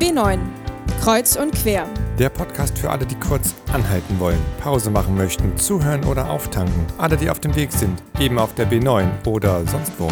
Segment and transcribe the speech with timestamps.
[0.00, 0.38] B9
[1.02, 1.86] Kreuz und quer.
[2.18, 6.86] Der Podcast für alle, die kurz anhalten wollen, Pause machen möchten, zuhören oder auftanken.
[6.96, 10.10] Alle, die auf dem Weg sind, eben auf der B9 oder sonst wo.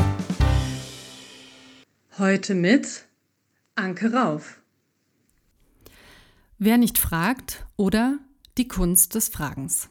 [2.18, 3.06] Heute mit
[3.76, 4.60] Anke Rauf.
[6.58, 8.18] Wer nicht fragt oder
[8.58, 9.88] die Kunst des Fragens.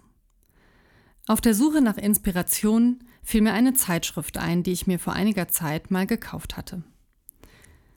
[1.28, 5.48] Auf der Suche nach Inspiration fiel mir eine Zeitschrift ein, die ich mir vor einiger
[5.48, 6.84] Zeit mal gekauft hatte.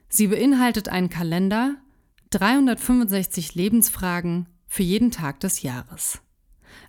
[0.08, 1.76] Sie beinhaltet einen Kalender,
[2.30, 6.20] 365 Lebensfragen für jeden Tag des Jahres.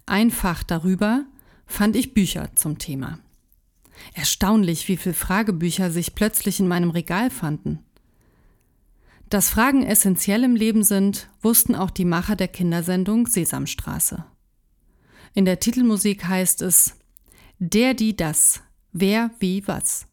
[0.05, 1.25] Einfach darüber
[1.65, 3.19] fand ich Bücher zum Thema.
[4.13, 7.79] Erstaunlich, wie viele Fragebücher sich plötzlich in meinem Regal fanden.
[9.29, 14.25] Dass Fragen essentiell im Leben sind, wussten auch die Macher der Kindersendung Sesamstraße.
[15.33, 16.99] In der Titelmusik heißt es
[17.57, 18.61] Der, die, das,
[18.91, 20.07] wer, wie, was.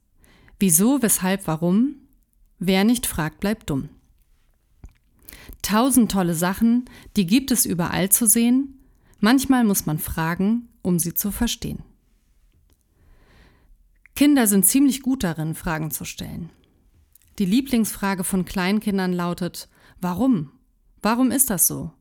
[0.58, 1.96] Wieso, weshalb, warum,
[2.60, 3.88] Wer nicht fragt, bleibt dumm.
[5.62, 6.84] Tausend tolle Sachen,
[7.16, 8.80] die gibt es überall zu sehen.
[9.20, 11.82] Manchmal muss man fragen, um sie zu verstehen.
[14.14, 16.50] Kinder sind ziemlich gut darin, Fragen zu stellen.
[17.38, 19.68] Die Lieblingsfrage von Kleinkindern lautet,
[20.00, 20.50] warum?
[21.02, 21.92] Warum ist das so?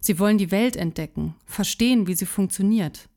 [0.00, 3.08] Sie wollen die Welt entdecken, verstehen, wie sie funktioniert.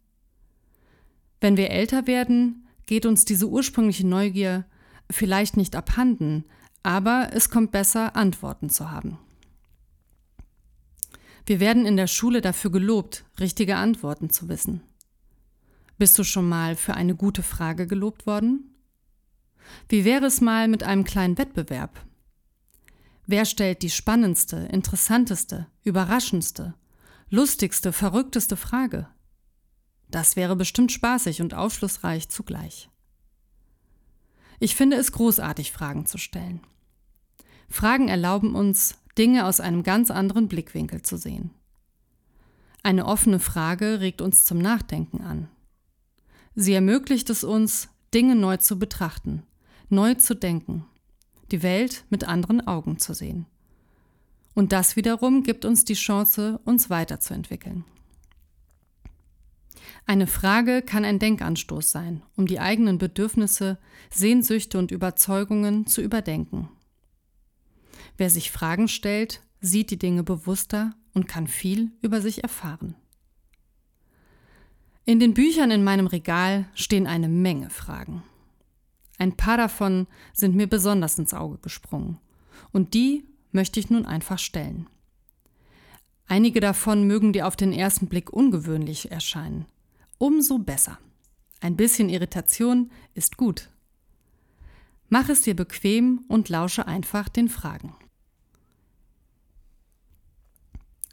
[1.41, 4.65] Wenn wir älter werden, geht uns diese ursprüngliche Neugier
[5.11, 6.45] vielleicht nicht abhanden,
[6.83, 9.17] aber es kommt besser, Antworten zu haben.
[11.47, 14.83] Wir werden in der Schule dafür gelobt, richtige Antworten zu wissen.
[15.97, 18.75] Bist du schon mal für eine gute Frage gelobt worden?
[19.87, 22.05] Wie wäre es mal mit einem kleinen Wettbewerb?
[23.27, 26.73] Wer stellt die spannendste, interessanteste, überraschendste,
[27.29, 29.07] lustigste, verrückteste Frage?
[30.09, 32.89] Das wäre bestimmt spaßig und aufschlussreich zugleich.
[34.59, 36.59] Ich finde es großartig, Fragen zu stellen.
[37.69, 41.51] Fragen erlauben uns, Dinge aus einem ganz anderen Blickwinkel zu sehen.
[42.83, 45.49] Eine offene Frage regt uns zum Nachdenken an.
[46.55, 49.43] Sie ermöglicht es uns, Dinge neu zu betrachten,
[49.89, 50.85] neu zu denken,
[51.51, 53.45] die Welt mit anderen Augen zu sehen.
[54.53, 57.83] Und das wiederum gibt uns die Chance, uns weiterzuentwickeln.
[60.05, 63.77] Eine Frage kann ein Denkanstoß sein, um die eigenen Bedürfnisse,
[64.09, 66.69] Sehnsüchte und Überzeugungen zu überdenken.
[68.17, 72.95] Wer sich Fragen stellt, sieht die Dinge bewusster und kann viel über sich erfahren.
[75.05, 78.23] In den Büchern in meinem Regal stehen eine Menge Fragen.
[79.17, 82.19] Ein paar davon sind mir besonders ins Auge gesprungen,
[82.71, 84.87] und die möchte ich nun einfach stellen.
[86.27, 89.65] Einige davon mögen dir auf den ersten Blick ungewöhnlich erscheinen,
[90.17, 90.99] umso besser.
[91.61, 93.69] Ein bisschen Irritation ist gut.
[95.09, 97.95] Mach es dir bequem und lausche einfach den Fragen.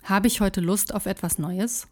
[0.05, 1.89] Habe ich heute Lust auf etwas Neues?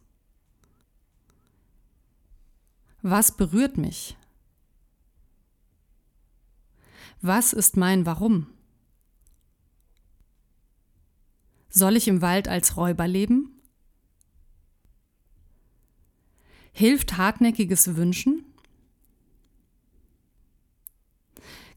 [3.01, 4.19] Was berührt mich?
[7.23, 8.49] Was ist mein Warum?
[11.71, 13.59] Soll ich im Wald als Räuber leben?
[16.73, 18.45] Hilft hartnäckiges Wünschen?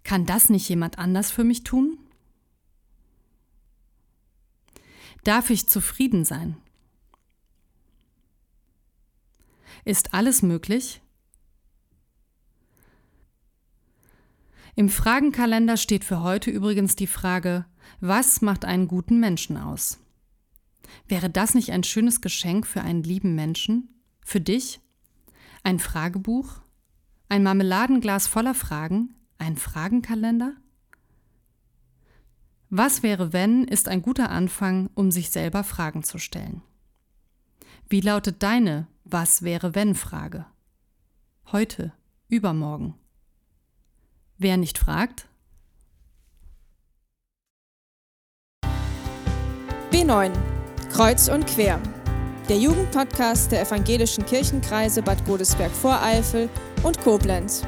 [0.04, 1.98] Kann das nicht jemand anders für mich tun?
[5.26, 6.56] Darf ich zufrieden sein?
[9.84, 11.02] Ist alles möglich?
[14.76, 17.66] Im Fragenkalender steht für heute übrigens die Frage,
[18.02, 19.98] was macht einen guten Menschen aus?
[21.08, 23.90] Wäre das nicht ein schönes Geschenk für einen lieben Menschen?
[24.24, 24.80] Für dich?
[25.64, 26.62] Ein Fragebuch?
[27.30, 29.16] Ein Marmeladenglas voller Fragen?
[29.40, 30.56] Ein Fragenkalender?
[32.78, 36.62] Was wäre wenn ist ein guter Anfang, um sich selber Fragen zu stellen.
[37.88, 40.46] Wie lautet deine Was wäre wenn Frage?
[41.54, 41.94] Heute,
[42.28, 42.96] übermorgen.
[44.38, 45.30] Wer nicht fragt?
[49.94, 50.34] B9
[50.92, 51.80] Kreuz und quer
[52.50, 56.50] der Jugendpodcast der evangelischen Kirchenkreise Bad Godesberg-Voreifel
[56.84, 57.64] und Koblenz.